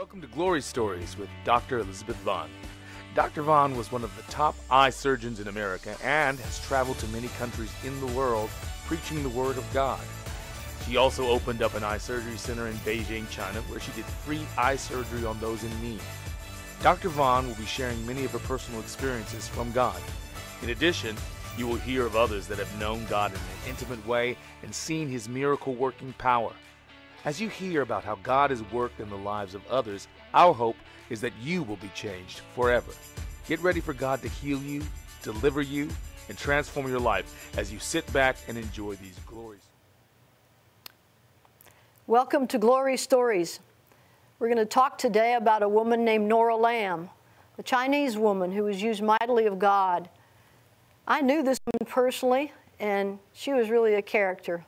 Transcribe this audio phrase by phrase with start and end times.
[0.00, 1.80] Welcome to Glory Stories with Dr.
[1.80, 2.48] Elizabeth Vaughn.
[3.14, 3.42] Dr.
[3.42, 7.28] Vaughn was one of the top eye surgeons in America and has traveled to many
[7.28, 8.48] countries in the world
[8.86, 10.00] preaching the Word of God.
[10.86, 14.40] She also opened up an eye surgery center in Beijing, China, where she did free
[14.56, 16.00] eye surgery on those in need.
[16.82, 17.10] Dr.
[17.10, 20.00] Vaughn will be sharing many of her personal experiences from God.
[20.62, 21.14] In addition,
[21.58, 25.10] you will hear of others that have known God in an intimate way and seen
[25.10, 26.52] His miracle working power.
[27.22, 30.76] As you hear about how God has worked in the lives of others, our hope
[31.10, 32.92] is that you will be changed forever.
[33.46, 34.82] Get ready for God to heal you,
[35.22, 35.90] deliver you,
[36.30, 39.60] and transform your life as you sit back and enjoy these glories.
[42.06, 43.60] Welcome to Glory Stories.
[44.38, 47.10] We're going to talk today about a woman named Nora Lam,
[47.58, 50.08] a Chinese woman who was used mightily of God.
[51.06, 54.64] I knew this woman personally, and she was really a character.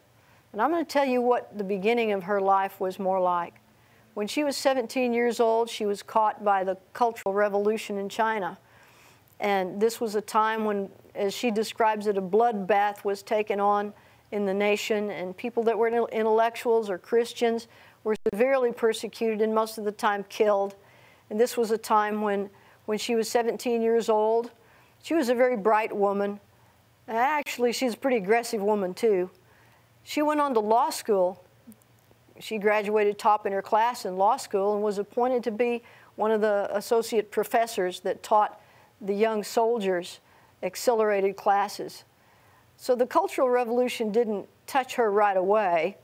[0.53, 3.55] And I'm going to tell you what the beginning of her life was more like.
[4.15, 8.59] When she was 17 years old, she was caught by the Cultural Revolution in China.
[9.41, 13.95] And this was a time when, as she describes it, a bloodbath was taken on
[14.31, 17.69] in the nation, and people that were intellectuals or Christians
[18.05, 20.75] were severely persecuted and most of the time killed.
[21.31, 22.51] And this was a time when,
[22.85, 24.51] when she was 17 years old.
[25.03, 26.41] She was a very bright woman.
[27.09, 29.31] Actually, she's a pretty aggressive woman, too.
[30.05, 31.45] She went on to law school.
[32.41, 35.83] She graduated top in her class in law school and was appointed to be
[36.17, 38.61] one of the associate professors that taught
[39.01, 40.21] the young soldiers
[40.63, 42.05] accelerated classes.
[42.77, 45.97] So the Cultural Revolution didn't touch her right away,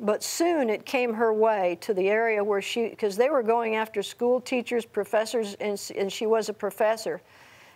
[0.00, 3.76] but soon it came her way to the area where she, because they were going
[3.76, 7.20] after school teachers, professors, and, and she was a professor.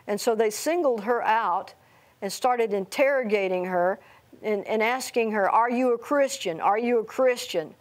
[0.06, 1.74] And so they singled her out
[2.22, 4.00] and started interrogating her
[4.42, 6.60] and, and asking her, Are you a Christian?
[6.60, 7.74] Are you a Christian?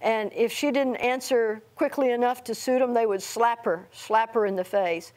[0.00, 4.34] And if she didn't answer quickly enough to suit them, they would slap her, slap
[4.34, 5.12] her in the face.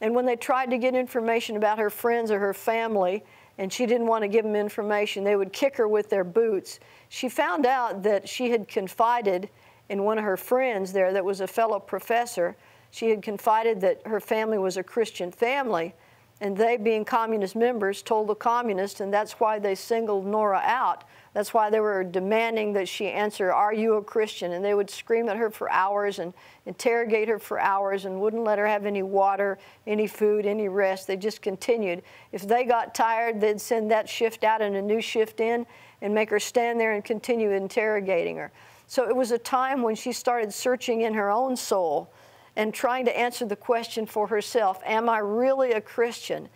[0.00, 3.22] And when they tried to get information about her friends or her family,
[3.58, 6.80] and she didn't want to give them information, they would kick her with their boots.
[7.08, 9.48] She found out that she had confided
[9.88, 12.56] in one of her friends there that was a fellow professor.
[12.90, 15.94] She had confided that her family was a Christian family,
[16.44, 21.04] and they, being communist members, told the communists, and that's why they singled Nora out.
[21.32, 24.52] That's why they were demanding that she answer, Are you a Christian?
[24.52, 26.34] And they would scream at her for hours and
[26.66, 31.06] interrogate her for hours and wouldn't let her have any water, any food, any rest.
[31.06, 32.02] They just continued.
[32.30, 35.64] If they got tired, they'd send that shift out and a new shift in
[36.02, 38.52] and make her stand there and continue interrogating her.
[38.86, 42.12] So it was a time when she started searching in her own soul
[42.56, 46.48] and trying to answer the question for herself Am I really a Christian?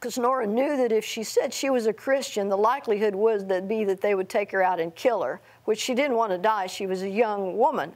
[0.00, 3.68] Because Nora knew that if she said she was a Christian, the likelihood was that
[3.68, 6.38] be that they would take her out and kill her, which she didn't want to
[6.38, 6.66] die.
[6.66, 7.92] She was a young woman.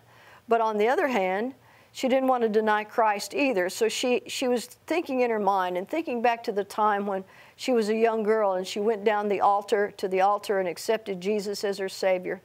[0.47, 1.55] But on the other hand,
[1.93, 3.71] she didn't want to deny Christ either.
[3.71, 7.25] So she, she was thinking in her mind and thinking back to the time when
[7.57, 10.69] she was a young girl and she went down the altar to the altar and
[10.69, 12.43] accepted Jesus as her Savior.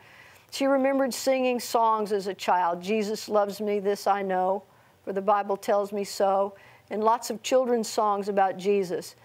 [0.52, 4.64] She remembered singing songs as a child Jesus loves me, this I know,
[5.04, 6.56] for the Bible tells me so,
[6.90, 9.16] and lots of children's songs about Jesus.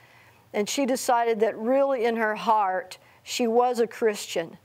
[0.53, 4.57] And she decided that really in her heart, she was a Christian.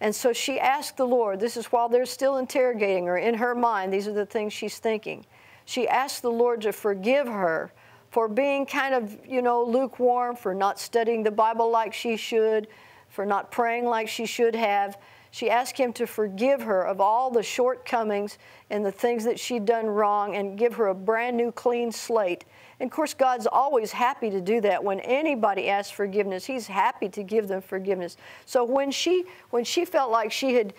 [0.00, 3.54] And so she asked the Lord, this is while they're still interrogating her, in her
[3.54, 5.24] mind, these are the things she's thinking.
[5.64, 7.72] She asked the Lord to forgive her
[8.10, 12.68] for being kind of, you know, lukewarm, for not studying the Bible like she should,
[13.08, 14.98] for not praying like she should have.
[15.30, 18.38] She asked him to forgive her of all the shortcomings
[18.70, 22.44] and the things that she'd done wrong and give her a brand new clean slate.
[22.80, 24.82] And of course, God's always happy to do that.
[24.82, 28.16] When anybody asks forgiveness, He's happy to give them forgiveness.
[28.46, 30.72] So when she when she felt like she had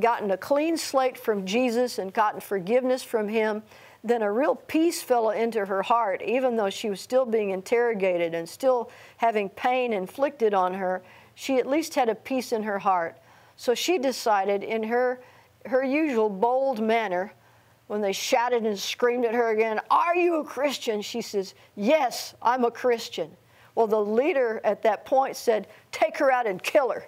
[0.00, 3.62] gotten a clean slate from Jesus and gotten forgiveness from Him,
[4.04, 8.34] then a real peace fell into her heart, even though she was still being interrogated
[8.34, 11.02] and still having pain inflicted on her.
[11.34, 13.16] She at least had a peace in her heart.
[13.58, 15.20] So she decided, in her,
[15.66, 17.32] her usual bold manner,
[17.88, 21.02] when they shouted and screamed at her again, Are you a Christian?
[21.02, 23.36] She says, Yes, I'm a Christian.
[23.74, 27.04] Well, the leader at that point said, Take her out and kill her,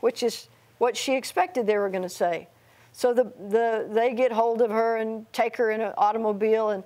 [0.00, 0.48] which is
[0.78, 2.48] what she expected they were going to say.
[2.92, 6.70] So the, the, they get hold of her and take her in an automobile.
[6.70, 6.82] And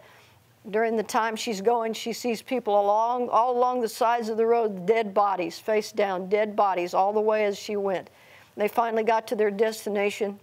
[0.71, 4.47] during the time she's going, she sees people along, all along the sides of the
[4.47, 8.11] road, dead bodies, face down, dead bodies, all the way as she went.
[8.57, 10.39] They finally got to their destination.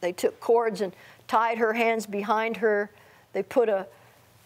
[0.00, 0.94] They took cords and
[1.26, 2.90] tied her hands behind her.
[3.32, 3.86] They put a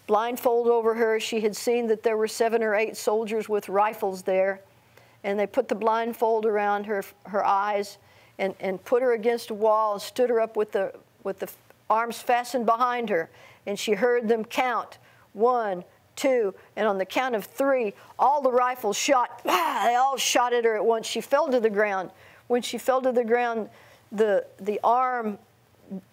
[0.07, 1.19] blindfold over her.
[1.19, 4.61] She had seen that there were seven or eight soldiers with rifles there.
[5.23, 7.97] And they put the blindfold around her, her eyes
[8.37, 10.93] and, and put her against a wall and stood her up with the,
[11.23, 11.49] with the
[11.89, 13.29] arms fastened behind her,
[13.65, 14.97] and she heard them count
[15.33, 15.83] one,
[16.15, 19.41] two, and on the count of three, all the rifles shot.
[19.45, 21.07] Ah, they all shot at her at once.
[21.07, 22.11] She fell to the ground.
[22.49, 23.69] When she fell to the ground,
[24.11, 25.37] the, the arm,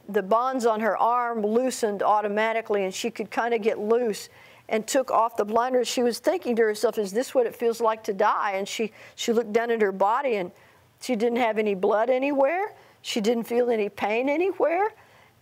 [0.07, 4.29] the bonds on her arm loosened automatically, and she could kind of get loose
[4.69, 5.89] and took off the blinders.
[5.89, 8.53] She was thinking to herself, Is this what it feels like to die?
[8.57, 10.53] And she, she looked down at her body and
[11.01, 12.75] she didn't have any blood anywhere.
[13.01, 14.93] She didn't feel any pain anywhere.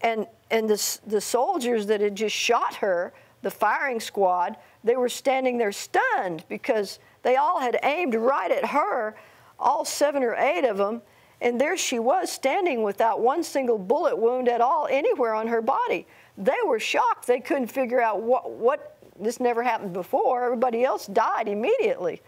[0.00, 3.12] And, and the, the soldiers that had just shot her,
[3.43, 8.67] the firing squad, they were standing there stunned because they all had aimed right at
[8.67, 9.17] her,
[9.59, 11.03] all seven or eight of them.
[11.41, 15.61] And there she was standing without one single bullet wound at all anywhere on her
[15.61, 16.06] body.
[16.39, 17.27] They were shocked.
[17.27, 20.45] They couldn't figure out what, what this never happened before.
[20.45, 22.23] Everybody else died immediately.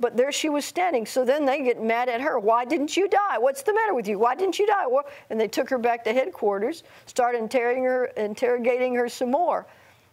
[0.00, 1.06] But there she was standing.
[1.06, 2.38] So then they get mad at her.
[2.38, 3.38] Why didn't you die?
[3.38, 4.18] What's the matter with you?
[4.18, 4.84] Why didn't you die?
[5.30, 9.66] And they took her back to headquarters, started interrogating her, interrogating her some more.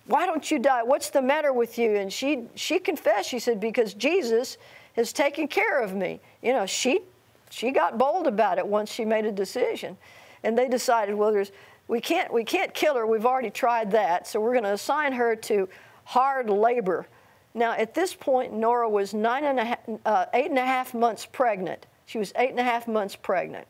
[0.08, 0.82] Why don't you die?
[0.84, 1.96] What's the matter with you?
[1.96, 3.30] And she she confessed.
[3.30, 4.58] She said, because Jesus
[4.96, 6.20] has taken care of me.
[6.42, 7.02] You know, she
[7.50, 9.98] she got bold about it once she made a decision.
[10.44, 11.52] And they decided, well, there's
[11.88, 13.06] we can't we can't kill her.
[13.06, 14.28] We've already tried that.
[14.28, 15.70] So we're going to assign her to
[16.04, 17.08] hard labor.
[17.54, 20.94] Now, at this point, Nora was nine and a half, uh, eight and a half
[20.94, 21.86] months pregnant.
[22.06, 23.68] She was eight and a half months pregnant.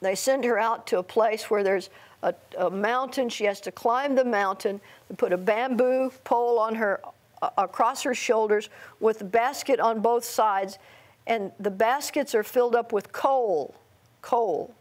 [0.00, 1.90] They send her out to a place where there's
[2.22, 3.28] a, a mountain.
[3.28, 4.80] She has to climb the mountain.
[5.08, 7.00] They put a bamboo pole on her,
[7.58, 8.68] across her shoulders,
[9.00, 10.78] with a basket on both sides,
[11.26, 13.74] and the baskets are filled up with coal,
[14.22, 14.74] coal,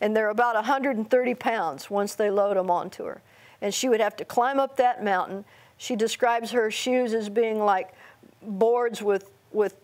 [0.00, 3.20] and they're about 130 pounds once they load them onto her.
[3.60, 5.44] And she would have to climb up that mountain.
[5.76, 7.92] She describes her shoes as being like
[8.42, 9.76] boards with, with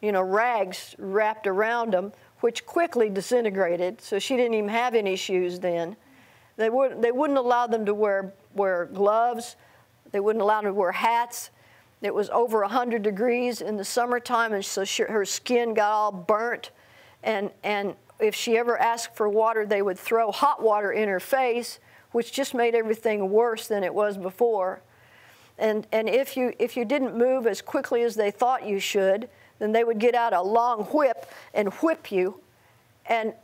[0.00, 4.00] you know, rags wrapped around them, which quickly disintegrated.
[4.00, 5.96] So she didn't even have any shoes then.
[6.56, 9.56] They, would, they wouldn't allow them to wear, wear gloves.
[10.12, 11.50] They wouldn't allow them to wear hats.
[12.00, 16.12] It was over 100 degrees in the summertime, and so she, her skin got all
[16.12, 16.70] burnt.
[17.22, 21.20] And, and if she ever asked for water, they would throw hot water in her
[21.20, 21.78] face
[22.12, 24.82] which just made everything worse than it was before.
[25.58, 29.28] And, and if, you, if you didn't move as quickly as they thought you should,
[29.58, 32.40] then they would get out a long whip and whip you.
[33.06, 33.34] And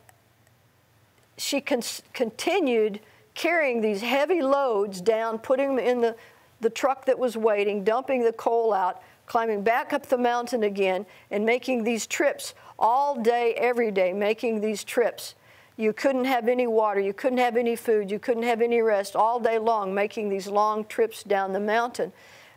[1.37, 1.83] she con-
[2.13, 3.01] continued
[3.35, 6.17] carrying these heavy loads down, putting them in the,
[6.61, 11.07] the truck that was waiting, dumping the coal out, climbing back up the mountain again,
[11.31, 15.35] and making these trips all day, every day, making these trips.
[15.77, 19.15] You couldn't have any water, you couldn't have any food, you couldn't have any rest
[19.15, 22.13] all day long, making these long trips down the mountain.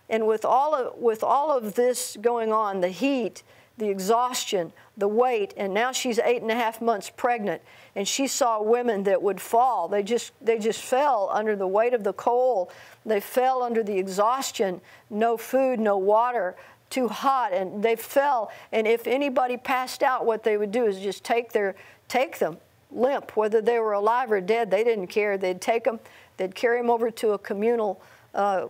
[0.10, 3.44] And with all of, with all of this going on, the heat,
[3.82, 7.64] the exhaustion, the weight, and now she's eight and a half months pregnant,
[7.96, 9.88] and she saw women that would fall.
[9.88, 12.72] They just, they just fell under the weight of the coal.
[13.08, 16.56] They fell under the exhaustion, no food, no water,
[16.92, 18.52] too hot, and they fell.
[18.72, 21.74] And if anybody passed out, what they would do is just take their,
[22.08, 22.58] take them
[22.92, 25.40] limp, whether they were alive or dead, they didn't care.
[25.40, 26.00] They'd take them,
[26.38, 28.00] they'd carry them over to a communal
[28.36, 28.68] uh,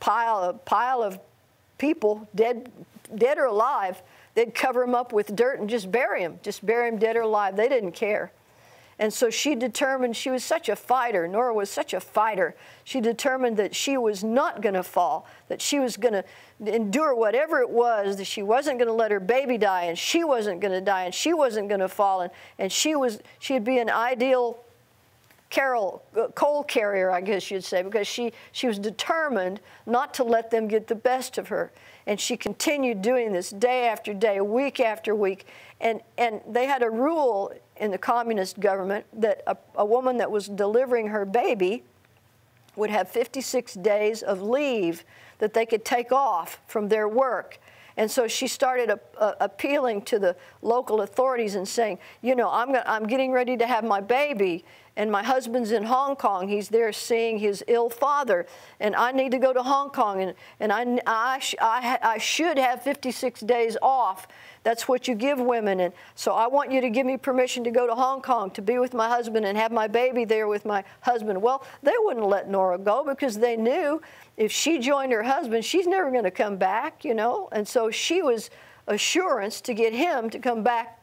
[0.00, 1.20] pile, a pile of
[1.78, 2.72] people, dead,
[3.14, 4.02] dead or alive.
[4.36, 7.22] They'd cover him up with dirt and just bury him, just bury him dead or
[7.22, 7.56] alive.
[7.56, 8.32] They didn't care.
[8.98, 12.54] And so she determined, she was such a fighter, Nora was such a fighter.
[12.84, 16.24] She determined that she was not going to fall, that she was going to
[16.60, 20.22] endure whatever it was, that she wasn't going to let her baby die, and she
[20.22, 23.64] wasn't going to die, and she wasn't going to fall, and, and she was, she'd
[23.64, 24.58] be an ideal
[25.56, 30.22] Carol, uh, coal carrier, I guess you'd say, because she, she was determined not to
[30.22, 31.72] let them get the best of her.
[32.06, 35.46] And she continued doing this day after day, week after week.
[35.80, 40.30] And, and they had a rule in the communist government that a, a woman that
[40.30, 41.84] was delivering her baby
[42.76, 45.06] would have 56 days of leave
[45.38, 47.58] that they could take off from their work.
[47.96, 52.50] And so she started a, a, appealing to the local authorities and saying, you know,
[52.50, 56.48] I'm, gonna, I'm getting ready to have my baby, and my husband's in Hong Kong.
[56.48, 58.46] He's there seeing his ill father,
[58.80, 62.58] and I need to go to Hong Kong, and, and I, I, I, I should
[62.58, 64.26] have 56 days off.
[64.66, 65.78] That's what you give women.
[65.78, 68.62] And so I want you to give me permission to go to Hong Kong to
[68.62, 71.40] be with my husband and have my baby there with my husband.
[71.40, 74.02] Well, they wouldn't let Nora go because they knew
[74.36, 77.48] if she joined her husband, she's never going to come back, you know.
[77.52, 78.50] And so she was
[78.88, 81.00] assurance to get him to come back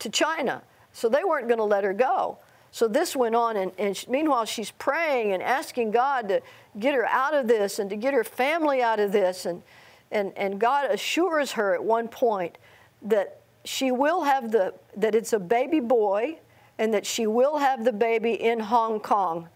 [0.00, 0.62] to China.
[0.92, 2.36] So they weren't going to let her go.
[2.72, 6.40] So this went on, and, and meanwhile, she's praying and asking God to
[6.78, 9.44] get her out of this and to get her family out of this.
[9.44, 9.62] And,
[10.10, 12.56] and, and God assures her at one point
[13.02, 16.38] that she will have the, that it's a baby boy
[16.78, 19.48] and that she will have the baby in Hong Kong.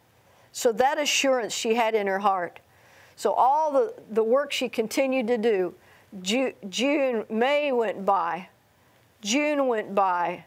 [0.52, 2.60] So that assurance she had in her heart.
[3.16, 5.74] So all the, the work she continued to do,
[6.20, 8.50] Ju- June, May went by,
[9.22, 10.44] June went by,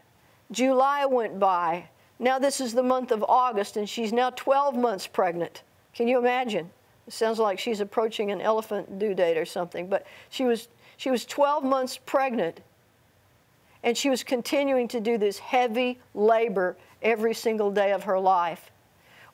[0.51, 1.89] July went by.
[2.19, 5.63] Now this is the month of August, and she's now 12 months pregnant.
[5.93, 6.69] Can you imagine?
[7.07, 11.09] It sounds like she's approaching an elephant due date or something, but she was, she
[11.09, 12.59] was 12 months pregnant,
[13.83, 18.69] and she was continuing to do this heavy labor every single day of her life.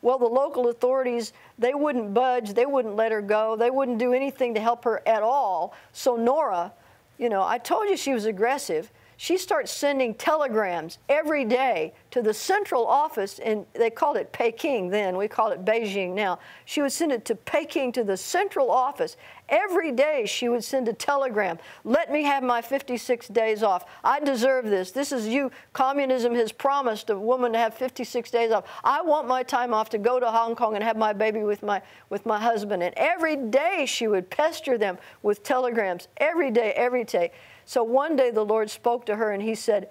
[0.00, 4.12] Well, the local authorities, they wouldn't budge, they wouldn't let her go, they wouldn't do
[4.12, 5.74] anything to help her at all.
[5.92, 6.72] So Nora,
[7.18, 12.20] you know, I told you she was aggressive she starts sending telegrams every day to
[12.20, 16.38] the central office, and they called it Peking then, we call it Beijing now.
[16.64, 19.16] She would send it to Peking to the central office.
[19.48, 23.84] Every day she would send a telegram let me have my 56 days off.
[24.02, 24.90] I deserve this.
[24.90, 25.50] This is you.
[25.72, 28.64] Communism has promised a woman to have 56 days off.
[28.84, 31.62] I want my time off to go to Hong Kong and have my baby with
[31.62, 31.80] my,
[32.10, 32.82] with my husband.
[32.82, 37.32] And every day she would pester them with telegrams, every day, every day.
[37.66, 39.88] So one day the Lord spoke to her and he said,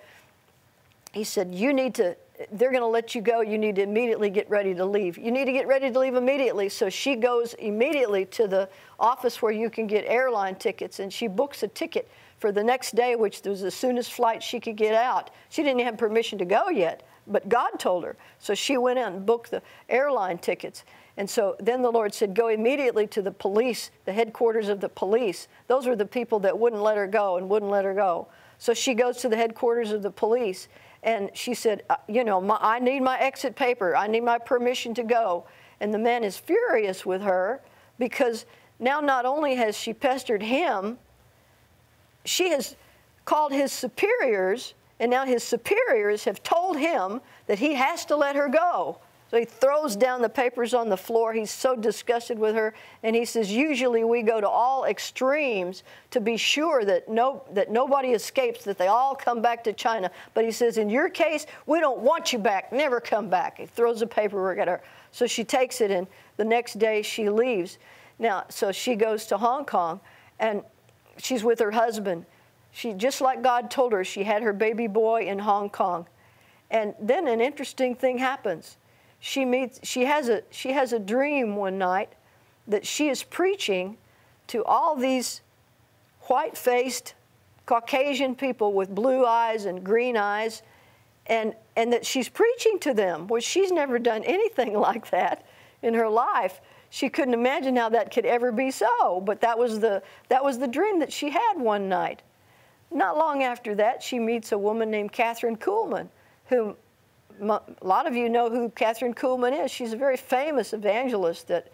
[1.14, 2.16] he said, you need to,
[2.52, 3.42] they're going to let you go.
[3.42, 5.18] You need to immediately get ready to leave.
[5.18, 6.70] You need to get ready to leave immediately.
[6.70, 11.28] So she goes immediately to the office where you can get airline tickets and she
[11.28, 14.94] books a ticket for the next day, which was the soonest flight she could get
[14.94, 15.30] out.
[15.50, 18.16] She didn't have permission to go yet, but God told her.
[18.40, 20.84] So she went out and booked the airline tickets.
[21.18, 24.90] And so then the Lord said, Go immediately to the police, the headquarters of the
[24.90, 25.48] police.
[25.68, 28.28] Those were the people that wouldn't let her go and wouldn't let her go.
[28.58, 30.68] So she goes to the headquarters of the police
[31.04, 33.96] and she said, uh, You know, my, I need my exit paper.
[33.96, 35.46] I need my permission to go.
[35.80, 37.62] And the man is furious with her
[38.00, 38.46] because
[38.80, 40.98] now not only has she pestered him,
[42.26, 42.76] she has
[43.24, 48.36] called his superiors, and now his superiors have told him that he has to let
[48.36, 49.00] her go.
[49.32, 51.34] So he throws down the papers on the floor.
[51.34, 52.76] He's so disgusted with her.
[53.02, 57.72] And he says, usually we go to all extremes to be sure that, no, that
[57.72, 60.12] nobody escapes, that they all come back to China.
[60.36, 62.72] But he says, in your case, we don't want you back.
[62.72, 63.58] Never come back.
[63.58, 64.82] He throws the paperwork at her.
[65.12, 67.80] So she takes it, and the next day she leaves.
[68.20, 70.02] Now, so she goes to Hong Kong,
[70.40, 70.62] and
[71.18, 72.26] she's with her husband.
[72.72, 76.06] She, just like God told her, she had her baby boy in Hong Kong.
[76.70, 78.78] And then an interesting thing happens
[79.26, 82.14] she meets she has a she has a dream one night
[82.68, 83.98] that she is preaching
[84.46, 85.42] to all these
[86.28, 87.16] white-faced
[87.66, 90.62] Caucasian people with blue eyes and green eyes
[91.26, 95.44] and and that she's preaching to them which she's never done anything like that
[95.82, 96.62] in her life.
[96.92, 100.60] She couldn't imagine how that could ever be so but that was the that was
[100.60, 102.22] the dream that she had one night.
[102.92, 106.10] Not long after that she meets a woman named Kathryn Kuhlman
[106.46, 106.76] whom
[107.42, 109.72] a lot of you know who Kathryn Kuhlman is.
[109.72, 111.72] She's a very famous evangelist that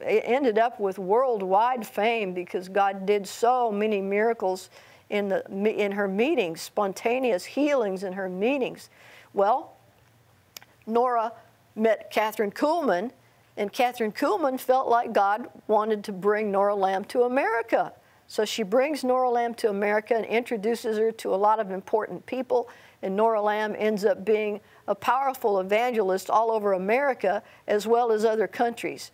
[0.00, 4.70] ended up with worldwide fame because God did so many miracles
[5.10, 8.90] in, the, in her meetings, spontaneous healings in her meetings.
[9.32, 9.76] Well,
[10.86, 11.32] Nora
[11.76, 13.10] met Kathryn Kuhlman,
[13.56, 17.92] and Kathryn Kuhlman felt like God wanted to bring Nora Lam to America.
[18.26, 22.24] So she brings Nora Lam to America and introduces her to a lot of important
[22.26, 22.68] people,
[23.02, 28.24] and Nora Lam ends up being a powerful evangelist all over America as well as
[28.24, 29.10] other countries.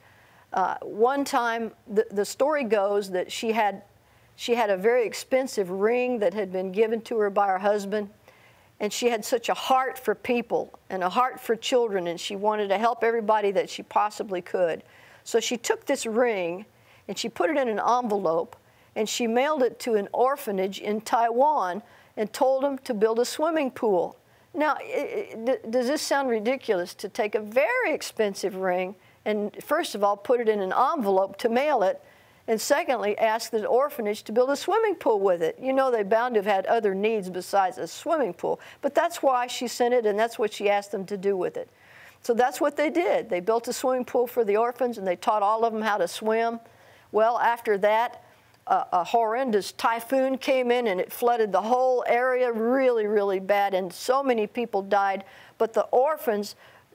[0.52, 3.82] Uh, one time, the, the story goes that she had,
[4.34, 8.10] she had a very expensive ring that had been given to her by her husband,
[8.80, 12.34] and she had such a heart for people and a heart for children, and she
[12.34, 14.82] wanted to help everybody that she possibly could.
[15.22, 16.64] So she took this ring
[17.06, 18.56] and she put it in an envelope
[18.96, 21.82] and she mailed it to an orphanage in Taiwan
[22.16, 24.16] and told them to build a swimming pool.
[24.52, 24.76] Now,
[25.70, 30.40] does this sound ridiculous to take a very expensive ring and, first of all, put
[30.40, 32.02] it in an envelope to mail it,
[32.48, 35.56] and secondly, ask the orphanage to build a swimming pool with it?
[35.60, 39.22] You know, they bound to have had other needs besides a swimming pool, but that's
[39.22, 41.68] why she sent it, and that's what she asked them to do with it.
[42.22, 43.30] So that's what they did.
[43.30, 45.98] They built a swimming pool for the orphans, and they taught all of them how
[45.98, 46.60] to swim.
[47.12, 48.24] Well, after that,
[48.70, 53.74] a, a, horrendous typhoon came in and it flooded the whole area really, really bad,
[53.74, 55.24] and so many people died.
[55.58, 56.54] But the orphans,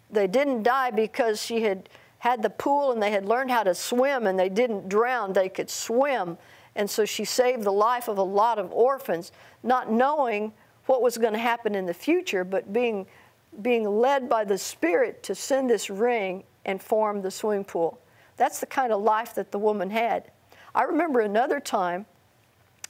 [0.10, 1.90] they didn't die because she had
[2.20, 5.50] had the pool and they had learned how to swim and they didn't drown, they
[5.50, 6.38] could swim.
[6.76, 10.54] And so she saved the life of a lot of orphans, not knowing
[10.86, 13.06] what was going to happen in the future, but being,
[13.62, 18.00] being led by the Spirit to send this ring and form the swimming pool.
[18.38, 20.32] That's the kind of life that the woman had.
[20.76, 22.06] I remember another time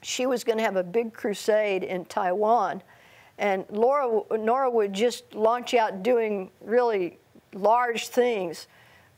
[0.02, 2.82] she was going to have a big crusade in Taiwan.
[3.38, 7.20] And Laura, Nora would just launch out doing really
[7.54, 8.68] large things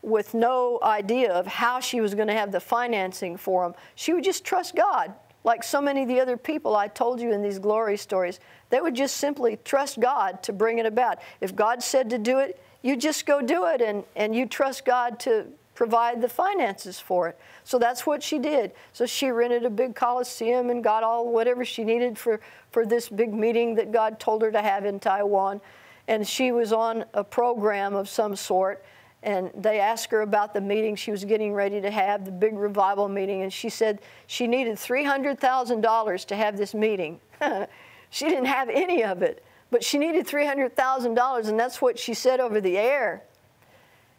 [0.02, 3.74] with no idea of how she was going to have the financing for them.
[3.94, 7.32] She would just trust God, like so many of the other people I told you
[7.32, 8.38] in these glory stories.
[8.68, 11.18] They would just simply trust God to bring it about.
[11.40, 14.84] If God said to do it, you just go do it and, and you trust
[14.84, 15.46] God to
[15.78, 17.38] provide the finances for it.
[17.62, 18.72] So that's what she did.
[18.92, 22.40] So she rented a big coliseum and got all whatever she needed for,
[22.72, 25.60] for this big meeting that God told her to have in Taiwan.
[26.08, 28.84] And she was on a program of some sort.
[29.22, 32.58] And they asked her about the meeting she was getting ready to have, the big
[32.58, 33.42] revival meeting.
[33.42, 37.20] And she said she needed $300,000 to have this meeting.
[38.10, 41.48] she didn't have any of it, but she needed $300,000.
[41.48, 43.22] And that's what she said over the air.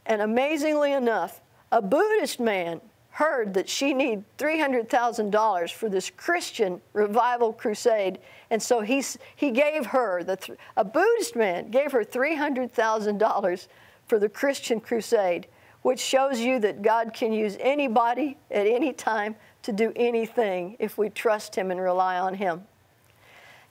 [0.06, 7.52] And amazingly enough, a Buddhist man heard that she needed $300,000 for this Christian revival
[7.52, 8.20] crusade.
[8.50, 9.04] And so he,
[9.36, 13.68] he gave her, the th- a Buddhist man gave her $300,000
[14.08, 15.48] for the Christian crusade,
[15.82, 20.98] which shows you that God can use anybody at any time to do anything if
[20.98, 22.64] we trust Him and rely on Him.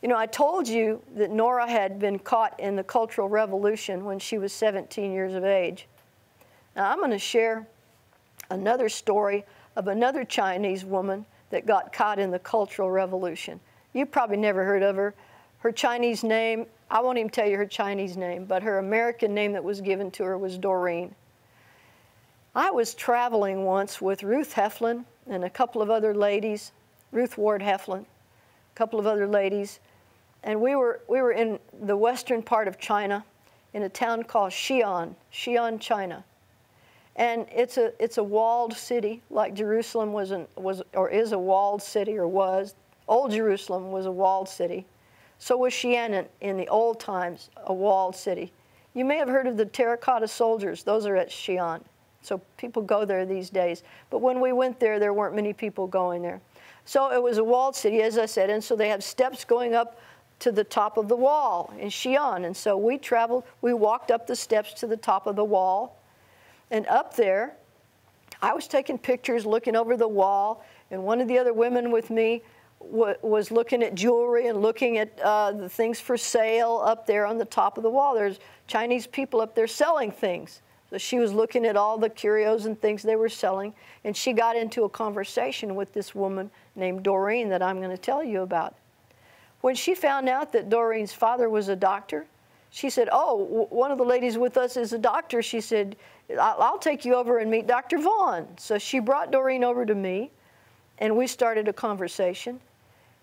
[0.03, 4.19] You know, I told you that Nora had been caught in the Cultural Revolution when
[4.19, 5.89] she was 17 years of age.
[6.77, 7.67] Now, I'm going to share
[8.51, 9.45] another story
[9.77, 13.61] of another Chinese woman that got caught in the Cultural Revolution.
[13.93, 15.15] You probably never heard of her.
[15.59, 19.53] Her Chinese name, I won't even tell you her Chinese name, but her American name
[19.53, 21.15] that was given to her was Doreen.
[22.55, 26.73] I was traveling once with Ruth Heflin and a couple of other ladies,
[27.13, 29.81] Ruth Ward Heflin, a couple of other ladies,
[30.43, 33.25] and we were, we were in the western part of China
[33.75, 36.25] in a town called Xi'an, Xi'an, China.
[37.19, 41.39] And it's a, it's a walled city, like Jerusalem was, an, was or is a
[41.39, 42.77] walled city or was.
[43.09, 44.87] Old Jerusalem was a walled city.
[45.39, 48.53] So was Xi'an in the old times, a walled city.
[48.95, 50.85] You may have heard of the terracotta soldiers.
[50.85, 51.81] Those are at Xi'an.
[52.23, 53.83] So people go there these days.
[54.11, 56.41] But when we went there, there weren't many people going there.
[56.85, 59.75] So it was a walled city, as I said, and so they have steps going
[59.75, 60.01] up
[60.39, 62.47] to the top of the wall in Xi'an.
[62.47, 65.98] And so we traveled, we walked up the steps to the top of the wall,
[66.71, 67.57] and up there,
[68.41, 72.11] I was taking pictures, looking over the wall, and one of the other women with
[72.11, 72.43] me
[72.81, 77.37] was looking at jewelry and looking at uh, the things for sale up there on
[77.37, 78.15] the top of the wall.
[78.15, 80.63] There's Chinese people up there selling things.
[80.91, 84.33] So she was looking at all the curios and things they were selling, and she
[84.33, 88.41] got into a conversation with this woman named Doreen that I'm going to tell you
[88.41, 88.75] about.
[89.61, 92.27] When she found out that Doreen's father was a doctor,
[92.71, 95.43] she said, Oh, one of the ladies with us is a doctor.
[95.43, 95.97] She said,
[96.39, 97.99] I'll take you over and meet Dr.
[97.99, 98.47] Vaughn.
[98.59, 100.31] So she brought Doreen over to me,
[100.99, 102.61] and we started a conversation.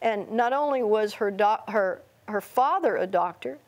[0.02, 1.36] And not only was her,
[1.68, 3.60] her, her father a doctor,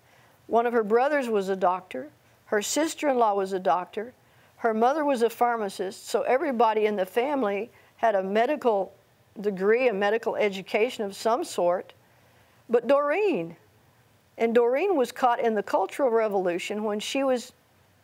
[0.48, 2.10] one of her brothers was a doctor,
[2.46, 4.14] her sister in law was a doctor,
[4.58, 8.94] her mother was a pharmacist, so everybody in the family had a medical
[9.42, 11.94] degree, a medical education of some sort.
[12.70, 13.56] But Doreen,
[14.38, 17.52] and Doreen was caught in the Cultural Revolution when she was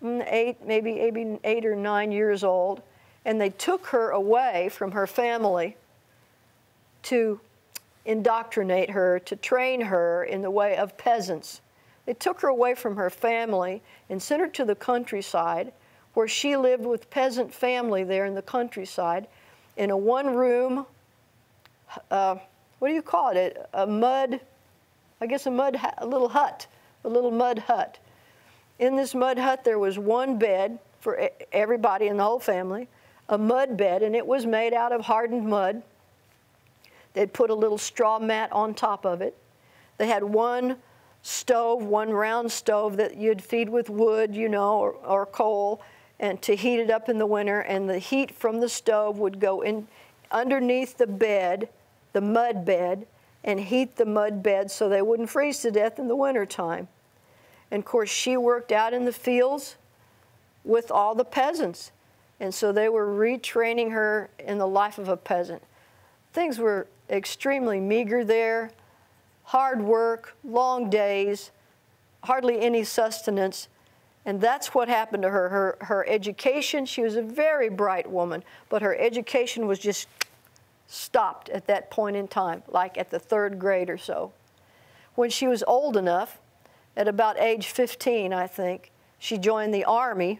[0.04, 1.00] Mm, eight, maybe,
[1.46, 2.82] eight or nine years old,
[3.24, 5.78] and they took her away from her family
[7.04, 7.40] to
[8.04, 11.62] indoctrinate her, to train her in the way of peasants.
[12.06, 15.72] They took her away from her family and sent her to the countryside,
[16.16, 19.28] where she lived with peasant family there in the countryside,
[19.78, 20.86] in a one-room,
[22.12, 22.36] uh,
[22.80, 23.70] what do you call it?
[23.74, 24.42] A, a mud,
[25.24, 26.68] I guess a mud, a little hut,
[27.06, 27.98] a little mud hut.
[28.78, 32.90] In this mud hut, there was one bed for everybody in the whole family,
[33.30, 35.82] a mud bed, and it was made out of hardened mud.
[37.14, 39.38] They'd put a little straw mat on top of it.
[39.98, 40.76] They had one
[41.22, 45.82] stove, one round stove that you'd feed with wood, you know, or, or coal,
[46.20, 47.62] and to heat it up in the winter.
[47.62, 49.88] And the heat from the stove would go in
[50.32, 51.70] underneath the bed,
[52.12, 53.08] the mud bed,
[53.44, 56.88] and heat the mud bed so they wouldn't freeze to death in the wintertime.
[57.72, 59.76] And of course, she worked out in the fields
[60.64, 61.92] with all the peasants.
[62.40, 65.64] And so they were retraining her in the life of a peasant.
[66.32, 68.72] Things were extremely meager there
[69.44, 71.52] hard work, long days,
[72.24, 73.68] hardly any sustenance.
[74.26, 75.50] And that's what happened to her.
[75.50, 80.08] Her, her education, she was a very bright woman, but her education was just
[80.94, 84.32] stopped at that point in time, like at the third grade or so.
[85.16, 86.40] When she was old enough,
[86.96, 90.40] at about age 15, I think, she joined the army,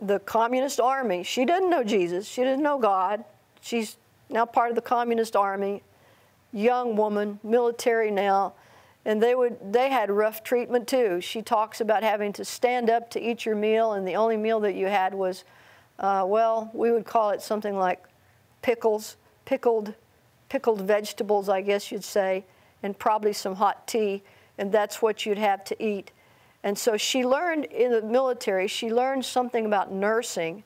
[0.00, 1.22] the communist army.
[1.22, 3.24] She didn't know Jesus, she didn't know God.
[3.60, 3.96] She's
[4.28, 5.82] now part of the communist army,
[6.52, 8.54] young woman, military now,
[9.04, 11.20] and they would they had rough treatment too.
[11.20, 14.58] She talks about having to stand up to eat your meal, and the only meal
[14.60, 15.44] that you had was,
[16.00, 18.02] uh, well, we would call it something like
[18.62, 19.16] pickles,
[19.50, 19.94] pickled,
[20.48, 22.44] pickled vegetables, I guess you'd say,
[22.84, 24.22] and probably some hot tea,
[24.58, 26.12] and that's what you'd have to eat.
[26.62, 28.68] And so she learned in the military.
[28.68, 30.62] She learned something about nursing,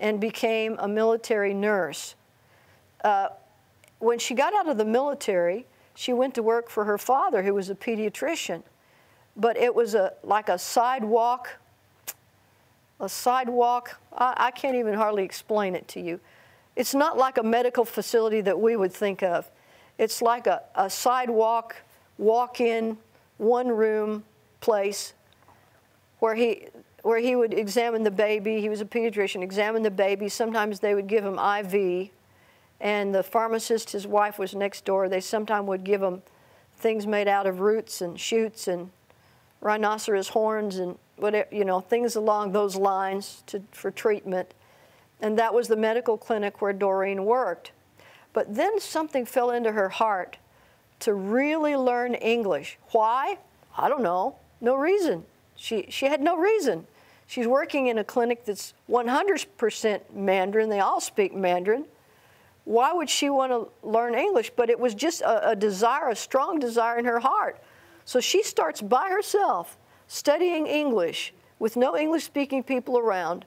[0.00, 2.16] and became a military nurse.
[3.04, 3.28] Uh,
[4.00, 7.54] when she got out of the military she went to work for her father, who
[7.54, 8.62] was a pediatrician.
[9.36, 11.58] But it was a like a sidewalk,
[12.98, 14.00] a sidewalk.
[14.16, 16.18] I, I can't even hardly explain it to you.
[16.80, 19.50] It's not like a medical facility that we would think of.
[19.98, 21.76] It's like a, a sidewalk,
[22.16, 22.96] walk in,
[23.36, 24.24] one room
[24.62, 25.12] place
[26.20, 26.68] where he,
[27.02, 28.62] where he would examine the baby.
[28.62, 30.30] He was a pediatrician, examine the baby.
[30.30, 32.08] Sometimes they would give him IV
[32.80, 35.06] and the pharmacist, his wife, was next door.
[35.06, 36.22] They sometimes would give him
[36.78, 38.88] things made out of roots and shoots and
[39.60, 44.54] rhinoceros horns and whatever, you know, things along those lines to, for treatment.
[45.20, 47.72] And that was the medical clinic where Doreen worked.
[48.32, 50.38] But then something fell into her heart
[51.00, 52.78] to really learn English.
[52.92, 53.38] Why?
[53.76, 54.36] I don't know.
[54.60, 55.24] No reason.
[55.56, 56.86] She, she had no reason.
[57.26, 60.68] She's working in a clinic that's 100% Mandarin.
[60.68, 61.84] They all speak Mandarin
[62.70, 64.52] why would she want to learn English?
[64.54, 67.60] But it was just a, a, desire, a strong desire in her heart.
[68.04, 73.44] So she starts by herself studying English with no English speaking people around.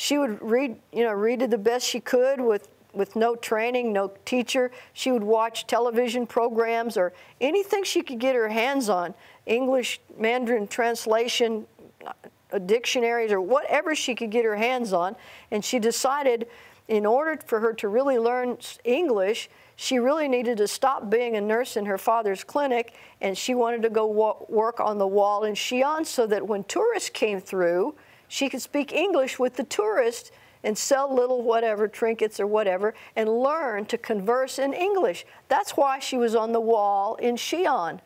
[0.00, 4.12] She would read, you know, read the best she could with, with no training, no
[4.24, 4.70] teacher.
[4.92, 9.12] She would watch television programs or anything she could get her hands on,
[9.44, 11.66] English, Mandarin translation,
[12.06, 15.16] uh, dictionaries, or whatever she could get her hands on.
[15.50, 16.46] And she decided
[16.86, 21.40] in order for her to really learn English, she really needed to stop being a
[21.40, 24.06] nurse in her father's clinic and she wanted to go
[24.48, 27.96] work on the wall in Xi'an so that when tourists came through,
[28.28, 30.30] she could speak English with the tourists
[30.62, 35.24] and sell little whatever, trinkets or whatever, and learn to converse in English.
[35.48, 38.00] That's why she was on the wall in Xi'an.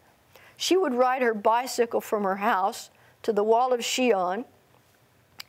[0.57, 2.91] She would ride her bicycle from her house
[3.23, 4.45] to the wall of Xi'an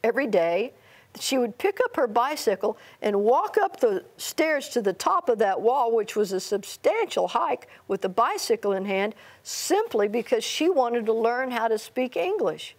[0.04, 0.74] every day
[1.20, 5.38] she would pick up her bicycle and walk up the stairs to the top of
[5.40, 10.70] that wall, which was a substantial hike with the bicycle in hand, simply because she
[10.70, 12.76] wanted to learn how to speak English.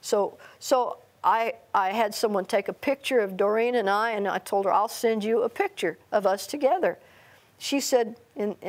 [0.00, 4.38] So, so I, I had someone take a picture of Doreen and I, and I
[4.38, 6.98] told her, I'll send you a picture of us together.
[7.58, 8.16] She said,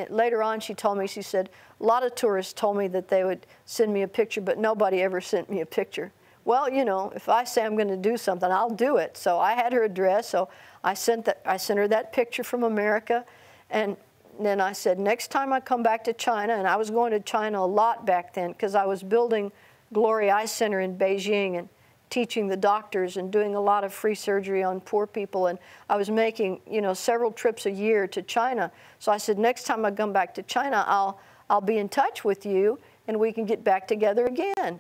[0.10, 3.24] later on, she told me, she said, a lot of tourists told me that they
[3.24, 6.12] would send me a picture, but nobody ever sent me a picture
[6.46, 9.16] well, you know, if I say I'm going to do something, I'll do it.
[9.18, 10.50] So I had her address, so
[10.84, 13.26] I sent, that, I sent her that picture from America,
[13.70, 13.96] and
[14.40, 17.20] then I said, next time I come back to China, and I was going to
[17.20, 19.52] China a lot back then because I was building
[19.94, 21.70] Glory Eye Center in Beijing and
[22.14, 25.58] teaching the doctors and doing a lot of free surgery on poor people, and
[25.90, 28.72] I was making, you know, several trips a year to China.
[29.00, 32.24] So I said, next time I come back to China, I'll, I'll be in touch
[32.24, 34.80] with you, and we can get back together again.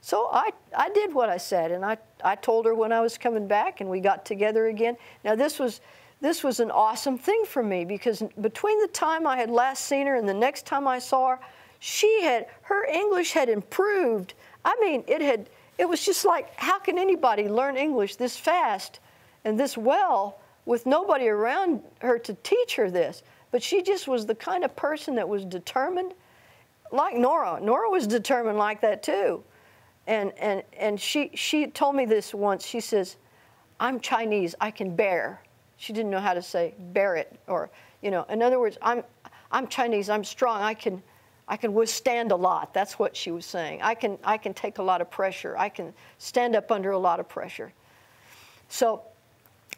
[0.00, 3.18] So I, I did what I said, and I, I told her when I was
[3.18, 4.96] coming back, and we got together again.
[5.22, 5.82] Now, this was,
[6.22, 10.06] this was an awesome thing for me because between the time I had last seen
[10.06, 11.40] her and the next time I saw her,
[11.78, 14.32] she had, her English had improved.
[14.64, 19.00] I mean, it had, it was just like, how can anybody learn English this fast
[19.46, 23.22] and this well with nobody around her to teach her this?
[23.50, 26.12] But she just was the kind of person that was determined,
[26.92, 27.58] like Nora.
[27.62, 29.42] Nora was determined like that too.
[30.06, 32.66] And, and, and she, she told me this once.
[32.66, 33.16] She says,
[33.80, 35.42] I'm Chinese, I can bear.
[35.78, 37.70] She didn't know how to say bear it or,
[38.02, 39.02] you know, in other words, I'm,
[39.50, 41.02] I'm Chinese, I'm strong, I can,
[41.48, 42.72] I can withstand a lot.
[42.72, 43.82] That's what she was saying.
[43.82, 45.56] I can, I can take a lot of pressure.
[45.58, 47.72] I can stand up under a lot of pressure.
[48.68, 49.02] So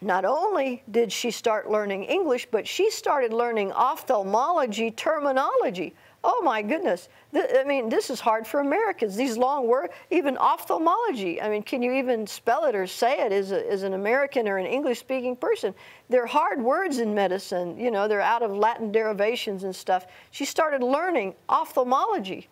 [0.03, 5.95] not only did she start learning English, but she started learning ophthalmology terminology.
[6.25, 7.09] Oh my goodness.
[7.35, 9.17] I mean, this is hard for Americans.
[9.17, 11.43] These long words, even ophthalmology.
[11.43, 14.47] I mean, can you even spell it or say it as, a, as an American
[14.47, 15.75] or an English speaking person?
[16.09, 17.77] They're hard words in medicine.
[17.77, 20.07] You know, they're out of Latin derivations and stuff.
[20.31, 22.49] She started learning ophthalmology.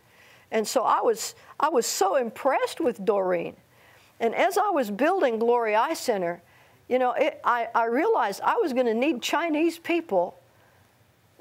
[0.50, 3.54] And so I was, I was so impressed with Doreen.
[4.18, 6.42] And as I was building Glory Eye Center,
[6.88, 10.39] you know, it, I, I realized I was going to need Chinese people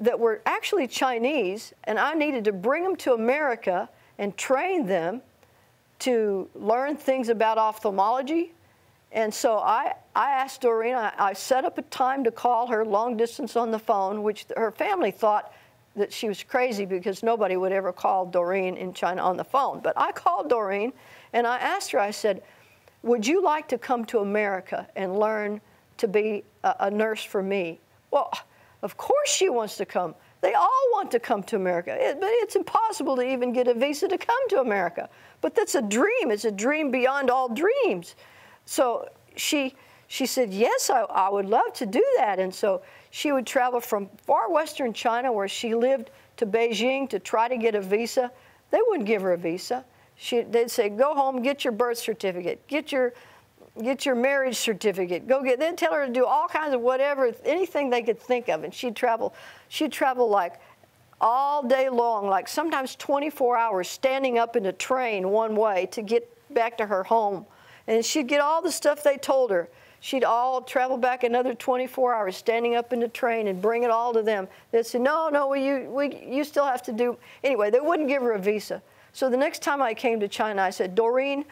[0.00, 5.22] that were actually Chinese, and I needed to bring them to America and train them
[6.00, 8.52] to learn things about ophthalmology.
[9.12, 12.84] And so I, I asked Doreen, I, I set up a time to call her
[12.84, 15.52] long distance on the phone, which her family thought
[15.96, 19.80] that she was crazy because nobody would ever call Doreen in China on the phone.
[19.80, 20.92] But I called Doreen
[21.32, 22.42] and I asked her, I said,
[23.02, 25.60] Would you like to come to America and learn
[25.98, 27.80] to be a, a nurse for me?
[28.10, 28.32] Well,
[28.82, 30.14] of course she wants to come.
[30.40, 33.74] They all want to come to America, it, but it's impossible to even get a
[33.74, 35.08] visa to come to America.
[35.40, 36.30] But that's a dream.
[36.30, 38.14] It's a dream beyond all dreams.
[38.64, 39.74] So she
[40.10, 42.40] she said, Yes, I, I would love to do that.
[42.40, 47.20] And so she would travel from far western China, where she lived, to Beijing to
[47.20, 48.32] try to get a visa.
[48.70, 49.84] They wouldn't give her a visa.
[50.16, 53.12] She, they'd say, Go home, get your birth certificate, get your
[53.82, 55.26] get your marriage certificate.
[55.26, 55.58] Go get.
[55.58, 58.72] They'd tell her to do all kinds of whatever, anything they could think of, and
[58.72, 59.34] she'd travel.
[59.68, 60.60] She'd travel like
[61.20, 66.02] all day long, like sometimes 24 hours, standing up in a train one way to
[66.02, 67.46] get back to her home,
[67.86, 69.68] and she'd get all the stuff they told her.
[70.02, 73.90] She'd all travel back another 24 hours, standing up in the train and bring it
[73.90, 74.48] all to them.
[74.70, 78.08] They'd say, "No, no, we, you, we, you still have to do." Anyway, they wouldn't
[78.08, 78.82] give her a visa.
[79.12, 81.44] So the next time I came to China, I said, Doreen,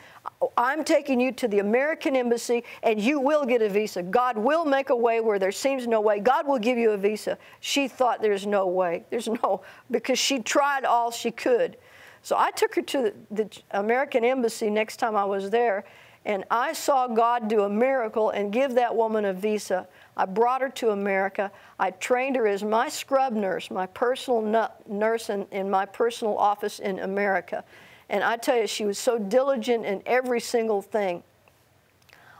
[0.56, 4.02] I'm taking you to the American embassy and you will get a visa.
[4.02, 6.20] God will make a way where there seems no way.
[6.20, 7.36] God will give you a visa.
[7.60, 9.04] She thought there's no way.
[9.10, 11.76] There's no, because she tried all she could.
[12.22, 15.84] So I took her to the, American embassy next time I was there
[16.24, 19.86] and I saw God do a miracle and give that woman a visa.
[20.16, 21.50] I brought her to America.
[21.78, 26.80] I trained her as my scrub nurse, my personal nurse in, in my personal office
[26.80, 27.64] in America.
[28.08, 31.22] And I tell you, she was so diligent in every single thing.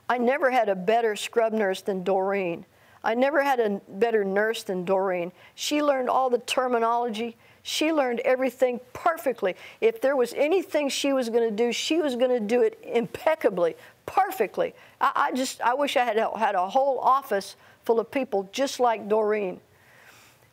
[0.09, 2.65] I never had a better scrub nurse than Doreen.
[3.05, 5.33] I never had a better nurse than Doreen.
[5.55, 7.37] She learned all the terminology.
[7.69, 9.55] She learned everything perfectly.
[9.83, 12.83] If there was anything she was going to do, she was going to do it
[12.83, 13.77] impeccably,
[14.07, 14.75] perfectly.
[15.03, 18.81] I, I, just, I wish I had had a whole office full of people just
[18.81, 19.61] like Doreen.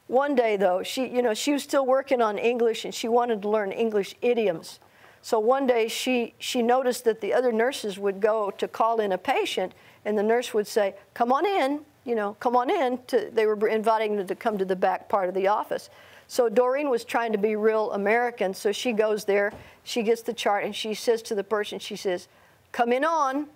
[0.07, 3.43] One day, though, she, you know, she was still working on English and she wanted
[3.43, 4.81] to learn English idioms.
[5.21, 9.13] So one day she, she noticed that the other nurses would go to call in
[9.13, 9.71] a patient
[10.03, 12.99] and the nurse would say, come on in, you know, come on in.
[13.07, 15.89] To, they were inviting them to come to the back part of the office.
[16.27, 20.33] So Doreen was trying to be real American, so she goes there, she gets the
[20.33, 22.27] chart, and she says to the person, she says,
[22.71, 23.47] come in on,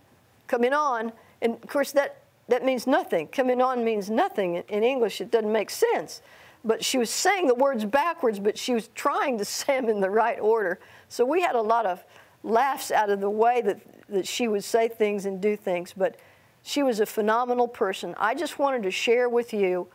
[0.48, 1.12] come in on.
[1.42, 3.28] And of course, that, that means nothing.
[3.28, 4.56] Coming on means nothing.
[4.56, 6.22] In English, it doesn't make sense.
[6.64, 10.00] But she was saying the words backwards, but she was trying to say them in
[10.00, 10.80] the right order.
[11.08, 12.04] So we had a lot of
[12.44, 13.80] laughs out of the way that,
[14.10, 15.94] that she would say things and do things.
[15.96, 16.18] But
[16.64, 18.14] she was a phenomenal person.
[18.18, 19.88] I just wanted to share with you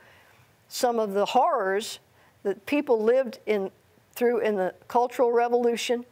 [0.68, 1.98] some of the horrors
[2.44, 3.70] that people lived in
[4.14, 6.04] through in the Cultural Revolution,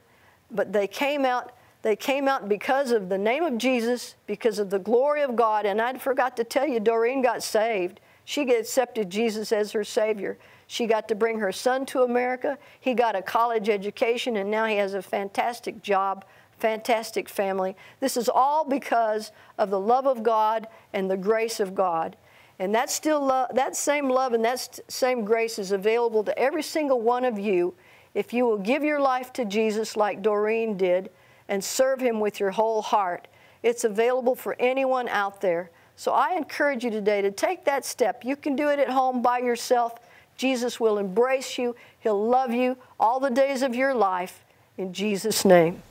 [0.51, 4.71] but they came out they came out because of the name of Jesus, because of
[4.71, 5.67] the glory of God.
[5.67, 7.99] And I forgot to tell you, Doreen got saved.
[8.25, 10.39] She accepted Jesus as her Savior.
[10.69, 12.57] She got to bring her son to America.
[12.81, 16.25] He got a college education, and now he has a fantastic job,
[16.59, 17.77] fantastic family.
[17.99, 22.17] This is all because of the love of God and the grace of God.
[22.59, 27.01] And that still that same love and that same grace is available to every single
[27.01, 27.75] one of you
[28.15, 31.11] if you will give your life to Jesus like Doreen did
[31.49, 33.29] and serve him with your whole heart.
[33.63, 35.71] It's available for anyone out there.
[35.97, 38.25] So I encourage you today to take that step.
[38.25, 39.95] You can do it at home by yourself.
[40.37, 41.77] Jesus will embrace you.
[42.01, 44.45] He'll love you all the days of your life
[44.79, 45.83] in Jesus name.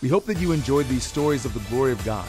[0.00, 2.26] We hope that you enjoyed these stories of the glory of God.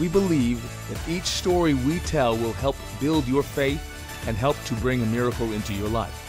[0.00, 3.86] We believe that each story we tell will help build your faith
[4.26, 6.26] and help to bring a miracle into your life.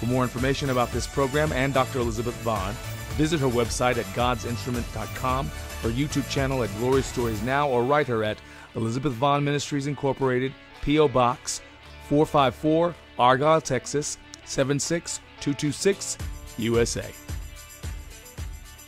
[0.00, 1.98] For more information about this program and Dr.
[1.98, 2.72] Elizabeth Vaughn,
[3.16, 5.50] visit her website at godsinstrument.com,
[5.82, 8.38] her YouTube channel at Glory Stories Now, or write her at
[8.74, 11.08] Elizabeth Vaughn Ministries Incorporated, P.O.
[11.08, 11.60] Box
[12.08, 16.16] 454, Argyle, Texas 76226,
[16.56, 17.27] USA.